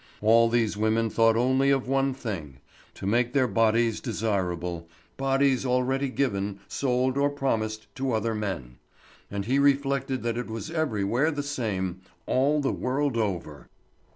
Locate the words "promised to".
7.29-8.13